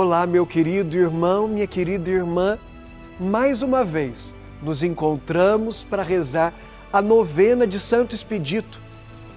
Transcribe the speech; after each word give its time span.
Olá, 0.00 0.28
meu 0.28 0.46
querido 0.46 0.96
irmão, 0.96 1.48
minha 1.48 1.66
querida 1.66 2.08
irmã. 2.08 2.56
Mais 3.18 3.62
uma 3.62 3.84
vez 3.84 4.32
nos 4.62 4.84
encontramos 4.84 5.82
para 5.82 6.04
rezar 6.04 6.54
a 6.92 7.02
novena 7.02 7.66
de 7.66 7.80
Santo 7.80 8.14
Expedito. 8.14 8.80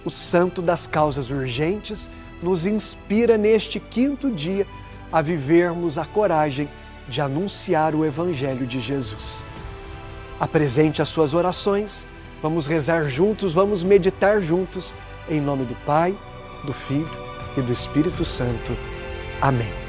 O 0.06 0.12
santo 0.12 0.62
das 0.62 0.86
causas 0.86 1.32
urgentes 1.32 2.12
nos 2.44 2.68
inspira 2.68 3.40
neste 3.40 3.80
quinto 3.80 4.30
dia 4.30 4.68
a 5.12 5.20
vivermos 5.20 5.98
a 5.98 6.06
coragem 6.06 6.70
de 7.10 7.20
anunciar 7.20 7.96
o 7.96 8.06
Evangelho 8.06 8.68
de 8.68 8.80
Jesus. 8.80 9.44
Apresente 10.40 11.02
as 11.02 11.10
suas 11.10 11.34
orações, 11.34 12.06
vamos 12.40 12.68
rezar 12.68 13.10
juntos, 13.10 13.52
vamos 13.52 13.82
meditar 13.82 14.40
juntos, 14.44 14.94
em 15.28 15.42
nome 15.42 15.66
do 15.66 15.74
Pai, 15.88 16.16
do 16.64 16.72
Filho 16.72 17.10
e 17.58 17.62
do 17.62 17.74
Espírito 17.74 18.24
Santo. 18.24 18.78
Amém. 19.42 19.81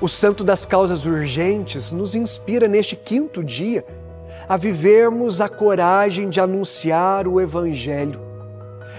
O 0.00 0.06
Santo 0.06 0.44
das 0.44 0.64
Causas 0.64 1.04
Urgentes 1.04 1.90
nos 1.90 2.14
inspira 2.14 2.68
neste 2.68 2.94
quinto 2.94 3.42
dia 3.42 3.84
a 4.48 4.56
vivermos 4.56 5.40
a 5.40 5.48
coragem 5.48 6.28
de 6.28 6.40
anunciar 6.40 7.26
o 7.26 7.40
Evangelho. 7.40 8.20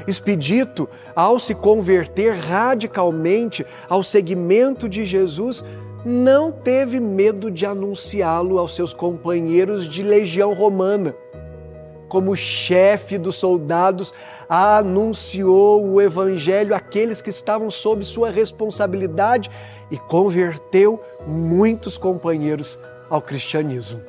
Expedito, 0.06 0.90
ao 1.16 1.40
se 1.40 1.56
converter 1.56 2.36
radicalmente 2.36 3.66
ao 3.88 4.04
seguimento 4.04 4.90
de 4.90 5.06
Jesus, 5.06 5.64
não 6.04 6.52
teve 6.52 7.00
medo 7.00 7.50
de 7.50 7.66
anunciá-lo 7.66 8.60
aos 8.60 8.76
seus 8.76 8.94
companheiros 8.94 9.88
de 9.88 10.04
legião 10.04 10.54
romana. 10.54 11.16
Como 12.10 12.36
chefe 12.36 13.18
dos 13.18 13.36
soldados, 13.38 14.14
anunciou 14.50 15.88
o 15.88 16.02
Evangelho 16.02 16.76
àqueles 16.76 17.22
que 17.22 17.30
estavam 17.30 17.72
sob 17.72 18.04
sua 18.04 18.32
responsabilidade 18.32 19.50
e 19.90 19.98
converteu 19.98 21.00
muitos 21.26 21.98
companheiros 21.98 22.78
ao 23.10 23.22
cristianismo. 23.22 24.02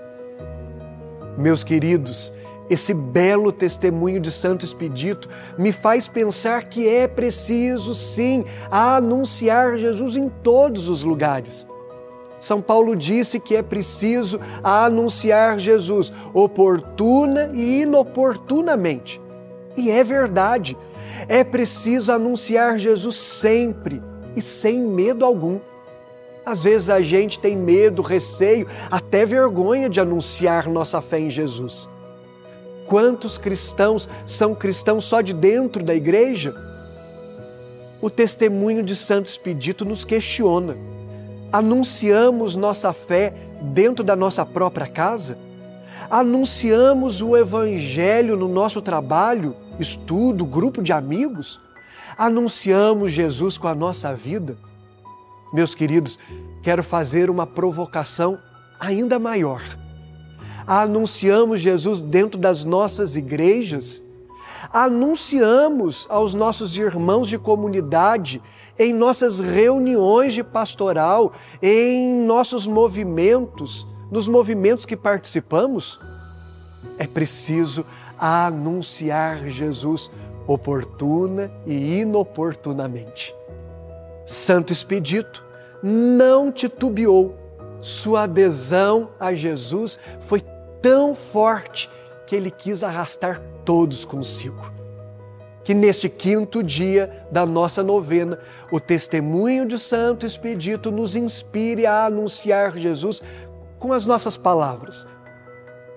Meus 1.36 1.62
queridos, 1.62 2.32
esse 2.70 2.94
belo 2.94 3.52
testemunho 3.52 4.20
de 4.20 4.30
Santo 4.30 4.64
Expedito 4.64 5.28
me 5.58 5.72
faz 5.72 6.08
pensar 6.08 6.64
que 6.64 6.88
é 6.88 7.06
preciso, 7.06 7.94
sim, 7.94 8.44
anunciar 8.70 9.76
Jesus 9.76 10.16
em 10.16 10.28
todos 10.28 10.88
os 10.88 11.02
lugares. 11.02 11.66
São 12.40 12.62
Paulo 12.62 12.96
disse 12.96 13.38
que 13.38 13.54
é 13.54 13.62
preciso 13.62 14.40
anunciar 14.64 15.58
Jesus 15.58 16.10
oportuna 16.32 17.50
e 17.52 17.82
inoportunamente. 17.82 19.20
E 19.76 19.90
é 19.90 20.02
verdade. 20.02 20.76
É 21.28 21.44
preciso 21.44 22.10
anunciar 22.10 22.78
Jesus 22.78 23.16
sempre 23.16 24.02
e 24.34 24.40
sem 24.40 24.80
medo 24.80 25.24
algum. 25.24 25.60
Às 26.44 26.64
vezes 26.64 26.88
a 26.88 27.02
gente 27.02 27.38
tem 27.38 27.54
medo, 27.54 28.00
receio, 28.00 28.66
até 28.90 29.26
vergonha 29.26 29.88
de 29.88 30.00
anunciar 30.00 30.66
nossa 30.66 31.00
fé 31.02 31.20
em 31.20 31.30
Jesus. 31.30 31.88
Quantos 32.86 33.38
cristãos 33.38 34.08
são 34.26 34.54
cristãos 34.54 35.04
só 35.04 35.20
de 35.20 35.34
dentro 35.34 35.84
da 35.84 35.94
igreja? 35.94 36.54
O 38.00 38.08
testemunho 38.08 38.82
de 38.82 38.96
Santo 38.96 39.26
Expedito 39.26 39.84
nos 39.84 40.04
questiona. 40.04 40.76
Anunciamos 41.52 42.54
nossa 42.54 42.92
fé 42.92 43.34
dentro 43.60 44.04
da 44.04 44.14
nossa 44.14 44.46
própria 44.46 44.86
casa? 44.86 45.36
Anunciamos 46.08 47.20
o 47.20 47.36
Evangelho 47.36 48.36
no 48.36 48.48
nosso 48.48 48.80
trabalho, 48.80 49.56
estudo, 49.78 50.44
grupo 50.44 50.82
de 50.82 50.92
amigos? 50.92 51.60
Anunciamos 52.16 53.12
Jesus 53.12 53.58
com 53.58 53.66
a 53.66 53.74
nossa 53.74 54.14
vida? 54.14 54.56
Meus 55.52 55.74
queridos, 55.74 56.18
quero 56.62 56.84
fazer 56.84 57.28
uma 57.28 57.46
provocação 57.46 58.38
ainda 58.78 59.18
maior. 59.18 59.62
Anunciamos 60.66 61.60
Jesus 61.60 62.00
dentro 62.00 62.38
das 62.38 62.64
nossas 62.64 63.16
igrejas, 63.16 64.00
anunciamos 64.72 66.06
aos 66.08 66.34
nossos 66.34 66.76
irmãos 66.76 67.28
de 67.28 67.38
comunidade, 67.38 68.42
em 68.78 68.92
nossas 68.92 69.40
reuniões 69.40 70.34
de 70.34 70.42
pastoral, 70.42 71.32
em 71.62 72.14
nossos 72.14 72.66
movimentos, 72.66 73.86
nos 74.10 74.28
movimentos 74.28 74.84
que 74.84 74.96
participamos. 74.96 76.00
É 76.98 77.06
preciso 77.06 77.84
anunciar 78.18 79.48
Jesus 79.48 80.10
oportuna 80.46 81.50
e 81.66 82.00
inoportunamente. 82.00 83.34
Santo 84.26 84.72
Expedito 84.72 85.44
não 85.82 86.52
titubeou. 86.52 87.36
Sua 87.80 88.24
adesão 88.24 89.10
a 89.18 89.32
Jesus 89.32 89.98
foi 90.20 90.42
tão 90.82 91.14
forte 91.14 91.88
que 92.30 92.36
ele 92.36 92.52
quis 92.52 92.84
arrastar 92.84 93.42
todos 93.64 94.04
consigo. 94.04 94.72
Que 95.64 95.74
neste 95.74 96.08
quinto 96.08 96.62
dia 96.62 97.26
da 97.28 97.44
nossa 97.44 97.82
novena, 97.82 98.38
o 98.70 98.78
testemunho 98.78 99.66
de 99.66 99.76
Santo 99.80 100.24
Expedito 100.24 100.92
nos 100.92 101.16
inspire 101.16 101.86
a 101.86 102.04
anunciar 102.04 102.78
Jesus 102.78 103.20
com 103.80 103.92
as 103.92 104.06
nossas 104.06 104.36
palavras, 104.36 105.08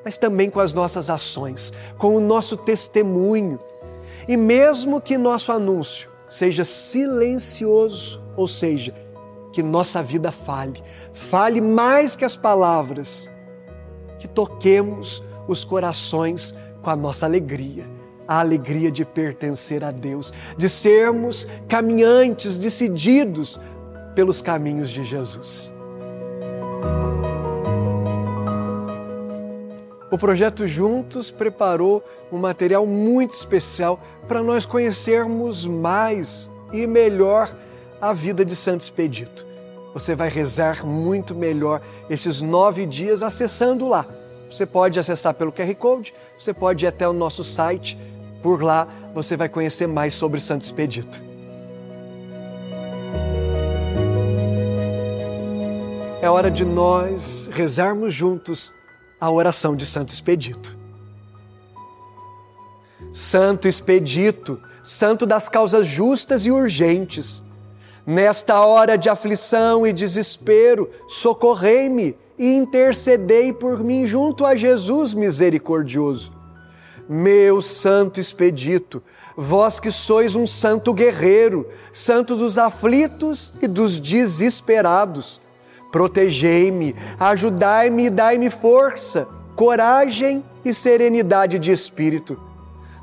mas 0.04 0.18
também 0.18 0.50
com 0.50 0.60
as 0.60 0.74
nossas 0.74 1.08
ações, 1.08 1.72
com 2.00 2.16
o 2.16 2.20
nosso 2.20 2.58
testemunho. 2.58 3.60
E 4.28 4.36
mesmo 4.36 5.00
que 5.00 5.20
nosso 5.20 5.52
anúncio 5.52 6.10
seja 6.28 6.66
silencioso, 6.66 8.24
ou 8.36 8.48
seja, 8.48 8.96
que 9.52 9.62
nossa 9.62 10.02
vida 10.02 10.32
fale, 10.32 10.82
fale 11.12 11.62
mais 11.62 12.16
que 12.16 12.26
as 12.26 12.36
palavras, 12.36 13.30
que 14.18 14.28
toquemos 14.28 15.22
os 15.48 15.64
corações 15.64 16.54
com 16.82 16.90
a 16.90 16.96
nossa 16.96 17.26
alegria, 17.26 17.86
a 18.28 18.40
alegria 18.40 18.92
de 18.92 19.06
pertencer 19.06 19.84
a 19.84 19.92
Deus, 19.92 20.34
de 20.58 20.70
sermos 20.70 21.48
caminhantes 21.68 22.58
decididos 22.58 23.60
pelos 24.16 24.42
caminhos 24.42 24.90
de 24.90 25.04
Jesus. 25.04 25.74
O 30.14 30.18
projeto 30.18 30.68
Juntos 30.68 31.32
preparou 31.32 32.04
um 32.32 32.38
material 32.38 32.86
muito 32.86 33.32
especial 33.32 34.00
para 34.28 34.44
nós 34.44 34.64
conhecermos 34.64 35.66
mais 35.66 36.52
e 36.72 36.86
melhor 36.86 37.56
a 38.00 38.14
vida 38.14 38.46
de 38.46 38.56
Santo 38.56 38.82
Expedito. 38.82 39.44
Você 39.92 40.14
vai 40.14 40.30
rezar 40.30 40.86
muito 40.86 41.34
melhor 41.34 41.82
esses 42.10 42.44
nove 42.44 42.86
dias 42.86 43.24
acessando 43.24 43.88
lá. 43.88 44.06
Você 44.54 44.68
pode 44.68 45.00
acessar 45.00 45.34
pelo 45.34 45.52
QR 45.52 45.74
Code, 45.76 46.14
você 46.38 46.54
pode 46.54 46.86
ir 46.86 46.88
até 46.88 47.08
o 47.08 47.14
nosso 47.14 47.44
site. 47.44 47.98
Por 48.44 48.62
lá 48.62 48.88
você 49.14 49.36
vai 49.36 49.50
conhecer 49.50 49.88
mais 49.88 50.14
sobre 50.14 50.40
Santo 50.40 50.62
Expedito. 50.62 51.20
É 56.22 56.30
hora 56.30 56.52
de 56.52 56.64
nós 56.64 57.50
rezarmos 57.52 58.14
juntos 58.14 58.72
a 59.20 59.32
oração 59.32 59.76
de 59.76 59.88
Santo 59.88 60.10
Expedito. 60.10 60.78
Santo 63.12 63.68
Expedito, 63.68 64.62
santo 64.84 65.26
das 65.26 65.50
causas 65.50 65.88
justas 65.88 66.46
e 66.46 66.52
urgentes, 66.52 67.42
Nesta 68.06 68.60
hora 68.60 68.98
de 68.98 69.08
aflição 69.08 69.88
e 69.88 69.94
desespero, 69.94 70.90
socorrei-me 71.08 72.18
e 72.38 72.56
intercedei 72.56 73.54
por 73.54 73.84
mim 73.84 74.06
junto 74.06 74.46
a 74.46 74.56
Jesus 74.56 75.14
misericordioso. 75.14 76.32
Meu 77.08 77.62
santo 77.62 78.20
expedito, 78.20 79.04
vós 79.36 79.80
que 79.80 79.92
sois 79.92 80.36
um 80.36 80.48
santo 80.48 80.94
guerreiro, 80.94 81.68
santo 81.92 82.36
dos 82.36 82.58
aflitos 82.58 83.54
e 83.62 83.68
dos 83.68 84.00
desesperados, 84.00 85.42
protegei-me, 85.92 86.96
ajudai-me 87.20 88.06
e 88.06 88.10
dai-me 88.10 88.50
força, 88.50 89.28
coragem 89.56 90.44
e 90.64 90.74
serenidade 90.74 91.60
de 91.60 91.72
espírito 91.72 92.40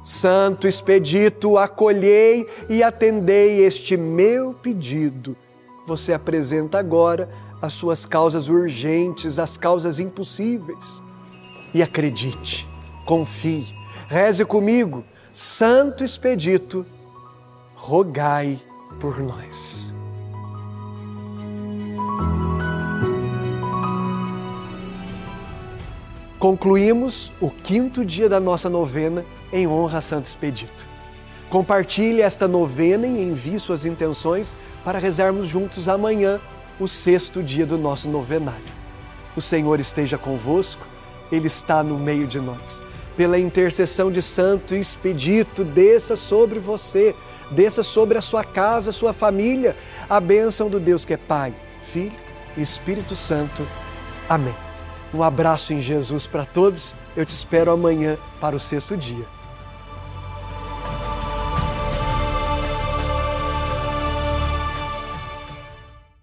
Santo 0.03 0.67
Expedito, 0.67 1.59
acolhei 1.59 2.49
e 2.69 2.83
atendei 2.83 3.65
este 3.65 3.97
meu 3.97 4.55
pedido. 4.55 5.37
Você 5.87 6.13
apresenta 6.13 6.79
agora 6.79 7.29
as 7.61 7.73
suas 7.73 8.07
causas 8.07 8.49
urgentes, 8.49 9.39
as 9.39 9.57
causas 9.57 9.99
impossíveis. 9.99 11.03
E 11.75 11.83
acredite, 11.83 12.67
confie, 13.07 13.65
reze 14.09 14.45
comigo, 14.45 15.05
Santo 15.33 16.03
Expedito, 16.03 16.85
rogai 17.75 18.61
por 18.99 19.21
nós. 19.21 19.93
concluímos 26.41 27.31
o 27.39 27.51
quinto 27.51 28.03
dia 28.03 28.27
da 28.27 28.41
nossa 28.41 28.71
novena 28.71 29.27
em 29.53 29.69
honra 29.69 29.99
a 29.99 30.01
Santo 30.01 30.25
Expedito. 30.25 30.89
Compartilhe 31.51 32.23
esta 32.23 32.49
novena 32.49 33.07
e 33.07 33.23
envie 33.23 33.61
suas 33.61 33.85
intenções 33.85 34.57
para 34.83 34.99
rezarmos 34.99 35.49
juntos 35.49 35.87
amanhã, 35.87 36.41
o 36.81 36.89
sexto 36.89 37.43
dia 37.43 37.67
do 37.67 37.77
nosso 37.77 38.09
novenário. 38.09 38.81
O 39.37 39.43
Senhor 39.43 39.79
esteja 39.79 40.19
convosco, 40.19 40.87
Ele 41.31 41.47
está 41.47 41.83
no 41.83 41.99
meio 41.99 42.27
de 42.27 42.41
nós. 42.41 42.83
Pela 43.17 43.39
intercessão 43.39 44.11
de 44.11 44.23
Santo 44.23 44.75
Expedito, 44.75 45.63
desça 45.63 46.17
sobre 46.17 46.59
você, 46.59 47.15
desça 47.51 47.83
sobre 47.83 48.17
a 48.17 48.23
sua 48.23 48.43
casa, 48.43 48.93
sua 48.93 49.13
família, 49.13 49.77
a 50.09 50.19
bênção 50.19 50.71
do 50.71 50.81
Deus 50.81 51.05
que 51.05 51.13
é 51.13 51.19
Pai, 51.19 51.55
Filho 51.83 52.17
e 52.57 52.63
Espírito 52.63 53.15
Santo. 53.15 53.67
Amém. 54.29 54.55
Um 55.13 55.23
abraço 55.23 55.75
em 55.75 55.81
Jesus 55.81 56.27
para 56.27 56.47
todos. 56.47 56.95
Eu 57.17 57.27
te 57.27 57.35
espero 57.35 57.71
amanhã 57.71 58.17
para 58.41 58.57
o 58.57 58.61
sexto 58.61 58.97
dia. 58.97 59.40